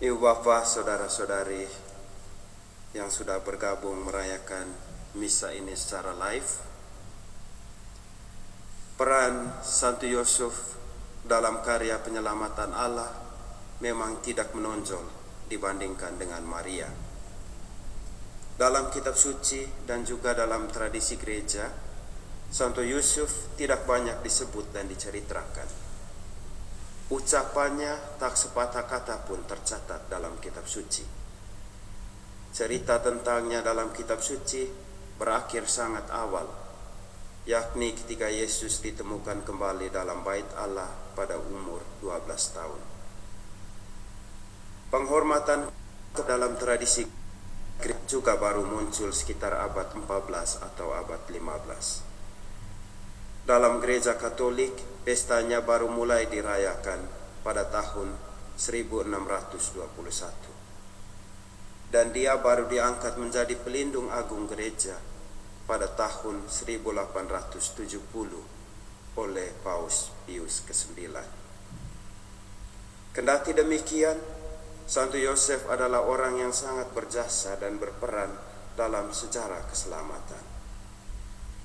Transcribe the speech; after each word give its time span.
Bapak, 0.00 0.64
saudara-saudari 0.64 1.68
yang 2.96 3.12
sudah 3.12 3.36
bergabung 3.44 4.00
merayakan 4.08 4.64
misa 5.12 5.52
ini 5.52 5.76
secara 5.76 6.16
live. 6.16 6.48
Peran 8.96 9.60
Santo 9.60 10.08
Yusuf 10.08 10.80
dalam 11.20 11.60
karya 11.60 12.00
penyelamatan 12.00 12.72
Allah 12.72 13.12
memang 13.84 14.24
tidak 14.24 14.56
menonjol 14.56 15.04
dibandingkan 15.52 16.16
dengan 16.16 16.48
Maria. 16.48 16.88
Dalam 18.56 18.88
kitab 18.88 19.20
suci 19.20 19.84
dan 19.84 20.08
juga 20.08 20.32
dalam 20.32 20.64
tradisi 20.72 21.20
gereja, 21.20 21.68
Santo 22.48 22.80
Yusuf 22.80 23.52
tidak 23.60 23.84
banyak 23.84 24.24
disebut 24.24 24.72
dan 24.72 24.88
diceritakan. 24.88 25.89
Ucapannya 27.10 28.22
tak 28.22 28.38
sepatah 28.38 28.86
kata 28.86 29.26
pun 29.26 29.42
tercatat 29.42 30.06
dalam 30.06 30.38
kitab 30.38 30.62
suci. 30.62 31.02
Cerita 32.54 33.02
tentangnya 33.02 33.66
dalam 33.66 33.90
kitab 33.90 34.22
suci 34.22 34.70
berakhir 35.18 35.66
sangat 35.66 36.06
awal, 36.14 36.46
yakni 37.50 37.98
ketika 37.98 38.30
Yesus 38.30 38.78
ditemukan 38.78 39.42
kembali 39.42 39.90
dalam 39.90 40.22
bait 40.22 40.46
Allah 40.54 40.86
pada 41.18 41.34
umur 41.34 41.82
12 41.98 42.30
tahun. 42.54 42.82
Penghormatan 44.94 45.66
ke 46.14 46.22
dalam 46.22 46.54
tradisi 46.58 47.02
juga 48.06 48.38
baru 48.38 48.66
muncul 48.66 49.10
sekitar 49.10 49.54
abad 49.58 49.94
14 49.98 50.62
atau 50.62 50.94
abad 50.94 51.26
15. 51.26 52.09
Dalam 53.40 53.80
gereja 53.80 54.20
Katolik, 54.20 54.76
pestanya 55.00 55.64
baru 55.64 55.88
mulai 55.88 56.28
dirayakan 56.28 57.00
pada 57.40 57.64
tahun 57.72 58.12
1621. 58.60 59.88
Dan 61.90 62.12
dia 62.12 62.36
baru 62.36 62.68
diangkat 62.68 63.16
menjadi 63.16 63.56
pelindung 63.56 64.12
agung 64.12 64.44
gereja 64.44 64.94
pada 65.64 65.88
tahun 65.88 66.44
1870 66.52 68.04
oleh 69.16 69.48
Paus 69.64 70.12
Pius 70.28 70.60
ke-9. 70.68 71.10
Kendati 73.10 73.50
demikian, 73.56 74.20
Santo 74.86 75.18
Yosef 75.18 75.66
adalah 75.66 76.04
orang 76.06 76.38
yang 76.38 76.52
sangat 76.54 76.92
berjasa 76.94 77.56
dan 77.58 77.80
berperan 77.80 78.30
dalam 78.76 79.10
sejarah 79.10 79.66
keselamatan. 79.66 80.59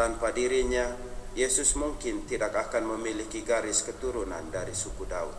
Tanpa 0.00 0.32
dirinya, 0.32 0.96
Yesus 1.36 1.76
mungkin 1.76 2.24
tidak 2.24 2.56
akan 2.56 2.96
memiliki 2.96 3.44
garis 3.44 3.84
keturunan 3.84 4.48
dari 4.48 4.72
suku 4.72 5.04
Daud. 5.04 5.36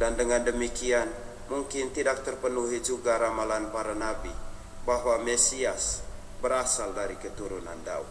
Dan 0.00 0.16
dengan 0.16 0.40
demikian, 0.40 1.04
mungkin 1.52 1.92
tidak 1.92 2.24
terpenuhi 2.24 2.80
juga 2.80 3.20
ramalan 3.20 3.68
para 3.68 3.92
nabi 3.92 4.32
bahwa 4.88 5.20
Mesias 5.20 6.00
berasal 6.40 6.96
dari 6.96 7.20
keturunan 7.20 7.76
Daud. 7.84 8.08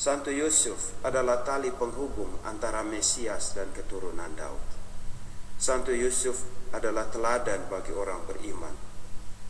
Santo 0.00 0.32
Yusuf 0.32 1.04
adalah 1.04 1.44
tali 1.44 1.68
penghubung 1.68 2.40
antara 2.48 2.80
Mesias 2.80 3.52
dan 3.52 3.68
keturunan 3.76 4.32
Daud. 4.32 4.64
Santo 5.60 5.92
Yusuf 5.92 6.40
adalah 6.72 7.12
teladan 7.12 7.68
bagi 7.68 7.92
orang 7.92 8.24
beriman. 8.24 8.72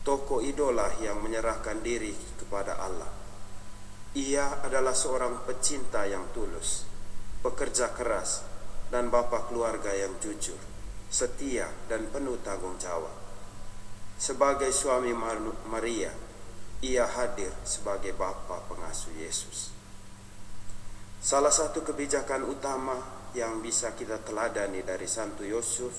Tokoh 0.03 0.43
idola 0.43 0.91
yang 0.99 1.23
menyerahkan 1.23 1.87
diri 1.87 2.11
kepada 2.35 2.83
Allah. 2.83 3.23
Ia 4.15 4.62
adalah 4.62 4.95
seorang 4.95 5.43
pecinta 5.43 6.07
yang 6.07 6.31
tulus, 6.31 6.87
pekerja 7.43 7.91
keras, 7.91 8.47
dan 8.87 9.11
bapak 9.11 9.51
keluarga 9.51 9.91
yang 9.91 10.15
jujur, 10.23 10.59
setia, 11.11 11.67
dan 11.91 12.06
penuh 12.15 12.39
tanggung 12.47 12.79
jawab. 12.79 13.11
Sebagai 14.15 14.71
suami 14.71 15.11
Maria, 15.67 16.15
ia 16.79 17.11
hadir 17.11 17.51
sebagai 17.67 18.15
bapa 18.15 18.62
pengasuh 18.71 19.19
Yesus. 19.19 19.75
Salah 21.19 21.50
satu 21.50 21.83
kebijakan 21.83 22.47
utama 22.47 22.94
yang 23.34 23.59
bisa 23.59 23.99
kita 23.99 24.22
teladani 24.22 24.87
dari 24.87 25.11
Santo 25.11 25.43
Yusuf 25.43 25.91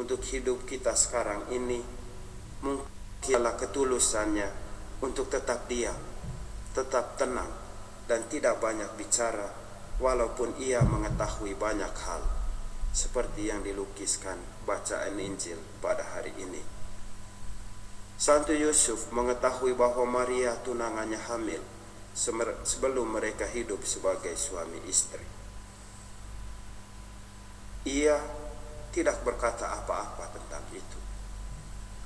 untuk 0.00 0.24
hidup 0.24 0.64
kita 0.64 0.96
sekarang 0.96 1.50
ini 1.52 1.84
mungkinlah 2.64 3.60
ketulusannya 3.60 4.48
untuk 5.04 5.28
tetap 5.28 5.68
diam, 5.68 5.98
tetap 6.70 7.18
tenang 7.18 7.50
dan 8.06 8.26
tidak 8.30 8.58
banyak 8.62 8.88
bicara 8.94 9.50
walaupun 10.00 10.56
ia 10.58 10.82
mengetahui 10.82 11.54
banyak 11.54 11.92
hal 12.06 12.22
seperti 12.90 13.50
yang 13.54 13.62
dilukiskan 13.62 14.38
bacaan 14.66 15.14
Injil 15.18 15.58
pada 15.78 16.02
hari 16.02 16.34
ini. 16.38 16.62
Santo 18.20 18.52
Yusuf 18.52 19.08
mengetahui 19.16 19.72
bahwa 19.72 20.04
Maria 20.04 20.52
tunangannya 20.60 21.16
hamil 21.30 21.62
sebelum 22.66 23.16
mereka 23.16 23.48
hidup 23.48 23.80
sebagai 23.86 24.34
suami 24.36 24.76
istri. 24.90 25.24
Ia 27.88 28.20
tidak 28.92 29.24
berkata 29.24 29.72
apa-apa 29.72 30.28
tentang 30.36 30.60
itu, 30.76 31.00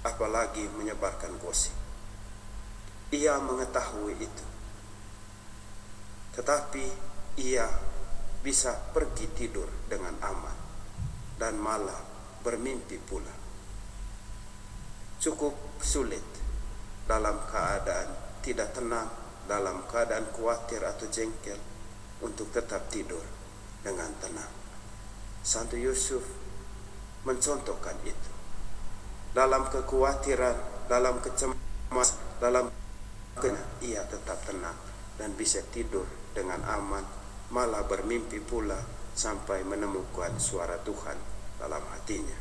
apalagi 0.07 0.71
menyebarkan 0.71 1.35
gosip. 1.43 1.75
Ia 3.11 3.43
mengetahui 3.43 4.15
itu, 4.23 4.45
tetapi 6.35 6.85
ia 7.39 7.67
bisa 8.43 8.75
pergi 8.93 9.31
tidur 9.33 9.67
dengan 9.87 10.15
aman 10.21 10.57
dan 11.39 11.57
malah 11.57 11.97
bermimpi 12.43 12.99
pula. 13.01 13.33
Cukup 15.23 15.81
sulit 15.81 16.23
dalam 17.09 17.41
keadaan 17.49 18.39
tidak 18.45 18.77
tenang, 18.77 19.09
dalam 19.49 19.89
keadaan 19.89 20.29
khawatir 20.37 20.85
atau 20.85 21.09
jengkel 21.09 21.57
untuk 22.21 22.53
tetap 22.53 22.85
tidur 22.93 23.23
dengan 23.81 24.13
tenang. 24.21 24.53
Santo 25.41 25.81
Yusuf 25.81 26.25
mencontohkan 27.25 27.97
itu. 28.05 28.33
Dalam 29.33 29.67
kekhawatiran, 29.73 30.87
dalam 30.87 31.19
kecemasan, 31.25 32.21
dalam 32.39 32.69
ia 33.83 34.05
tetap 34.07 34.39
tenang 34.47 34.77
dan 35.21 35.35
bisa 35.39 35.63
tidur 35.71 36.07
dengan 36.35 36.63
aman, 36.67 37.05
malah 37.55 37.87
bermimpi 37.87 38.43
pula 38.43 38.79
sampai 39.15 39.63
menemukan 39.63 40.35
suara 40.43 40.81
Tuhan 40.83 41.19
dalam 41.61 41.83
hatinya. 41.95 42.39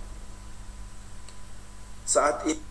Saat 2.03 2.49
ini, 2.49 2.63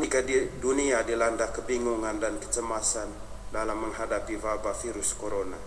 jika 0.00 0.22
dunia 0.62 1.02
dilanda 1.02 1.50
kebingungan 1.50 2.22
dan 2.22 2.38
kecemasan 2.38 3.10
dalam 3.50 3.90
menghadapi 3.90 4.38
wabah 4.38 4.76
virus 4.78 5.18
corona, 5.18 5.58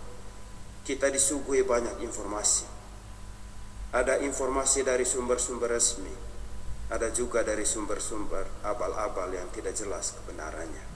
kita 0.87 1.11
disuguhi 1.11 1.67
banyak 1.67 1.99
informasi 2.01 2.73
ada 3.93 4.17
informasi 4.25 4.81
dari 4.81 5.05
sumber-sumber 5.05 5.69
resmi, 5.69 6.09
ada 6.89 7.13
juga 7.13 7.45
dari 7.45 7.61
sumber-sumber 7.61 8.65
abal-abal 8.65 9.29
yang 9.29 9.45
tidak 9.53 9.77
jelas 9.77 10.17
kebenarannya. 10.17 10.92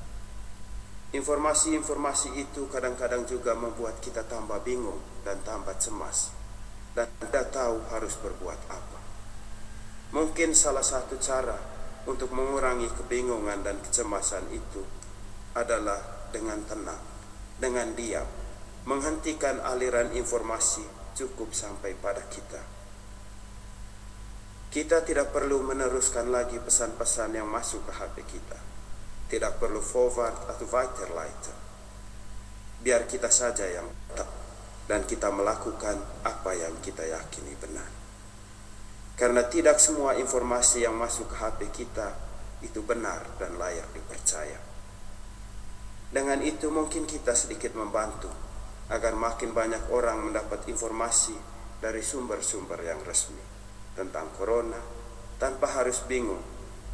Informasi-informasi 1.15 2.35
itu 2.35 2.67
kadang-kadang 2.67 3.23
juga 3.23 3.55
membuat 3.55 4.03
kita 4.03 4.27
tambah 4.27 4.59
bingung 4.67 4.99
dan 5.23 5.39
tambah 5.47 5.71
cemas 5.79 6.35
dan 6.91 7.07
tidak 7.23 7.51
tahu 7.55 7.79
harus 7.95 8.19
berbuat 8.19 8.59
apa. 8.67 8.99
Mungkin 10.11 10.51
salah 10.51 10.83
satu 10.83 11.15
cara 11.15 11.55
untuk 12.07 12.35
mengurangi 12.35 12.91
kebingungan 12.91 13.63
dan 13.63 13.79
kecemasan 13.79 14.51
itu 14.51 14.83
adalah 15.55 16.27
dengan 16.35 16.59
tenang, 16.67 17.03
dengan 17.55 17.95
diam, 17.95 18.27
menghentikan 18.83 19.63
aliran 19.63 20.11
informasi 20.11 20.83
cukup 21.15 21.55
sampai 21.55 21.95
pada 21.95 22.23
kita 22.27 22.77
kita 24.67 24.99
tidak 25.01 25.31
perlu 25.31 25.63
meneruskan 25.63 26.27
lagi 26.27 26.59
pesan-pesan 26.59 27.39
yang 27.39 27.47
masuk 27.47 27.87
ke 27.87 27.91
HP 27.95 28.15
kita. 28.27 28.59
Tidak 29.27 29.59
perlu 29.59 29.83
forward 29.83 30.47
atau 30.47 30.65
lighter. 31.11 31.57
Biar 32.79 33.03
kita 33.03 33.27
saja 33.27 33.67
yang 33.67 33.87
tahu 34.15 34.37
dan 34.87 35.03
kita 35.03 35.27
melakukan 35.29 35.99
apa 36.23 36.51
yang 36.55 36.79
kita 36.79 37.03
yakini 37.03 37.53
benar. 37.59 37.91
Karena 39.19 39.43
tidak 39.45 39.83
semua 39.83 40.15
informasi 40.15 40.87
yang 40.87 40.95
masuk 40.95 41.27
ke 41.27 41.35
HP 41.35 41.59
kita 41.83 42.15
itu 42.63 42.79
benar 42.81 43.27
dan 43.37 43.59
layak 43.59 43.91
dipercaya. 43.91 44.57
Dengan 46.07 46.39
itu 46.39 46.71
mungkin 46.71 47.03
kita 47.03 47.35
sedikit 47.35 47.75
membantu 47.75 48.31
agar 48.87 49.11
makin 49.19 49.51
banyak 49.51 49.91
orang 49.91 50.23
mendapat 50.23 50.63
informasi 50.71 51.35
dari 51.83 51.99
sumber-sumber 51.99 52.79
yang 52.79 53.03
resmi 53.03 53.43
tentang 53.93 54.31
corona 54.39 54.79
tanpa 55.35 55.67
harus 55.75 55.99
bingung 56.07 56.39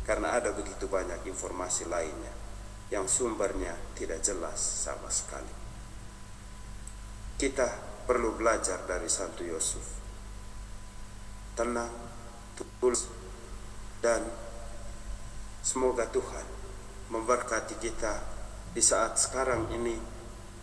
karena 0.03 0.35
ada 0.35 0.51
begitu 0.51 0.87
banyak 0.91 1.23
informasi 1.27 1.87
lainnya 1.87 2.33
yang 2.91 3.07
sumbernya 3.07 3.73
tidak 3.95 4.19
jelas 4.19 4.59
sama 4.59 5.07
sekali. 5.07 5.51
Kita 7.39 7.67
perlu 8.03 8.35
belajar 8.35 8.83
dari 8.85 9.07
Santo 9.07 9.41
Yusuf. 9.41 10.03
Tenang, 11.55 11.91
tulus, 12.57 13.07
dan 14.03 14.21
Semoga 15.63 16.03
Tuhan 16.11 16.43
memberkati 17.07 17.79
kita 17.79 18.19
di 18.75 18.83
saat 18.83 19.15
sekarang 19.15 19.71
ini 19.71 19.95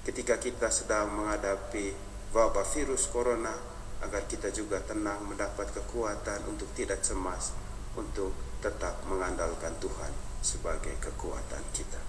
ketika 0.04 0.36
kita 0.36 0.68
sedang 0.68 1.08
menghadapi 1.16 1.96
wabah 2.36 2.68
virus 2.76 3.08
corona 3.08 3.56
agar 4.04 4.28
kita 4.28 4.52
juga 4.52 4.76
tenang 4.84 5.24
mendapat 5.24 5.72
kekuatan 5.72 6.52
untuk 6.52 6.68
tidak 6.76 7.00
cemas 7.00 7.56
untuk 8.00 8.32
tetap 8.64 9.04
mengandalkan 9.04 9.76
Tuhan 9.76 10.12
sebagai 10.40 10.96
kekuatan 11.04 11.64
kita. 11.76 12.00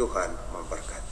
Tuhan 0.00 0.30
memberkati. 0.56 1.08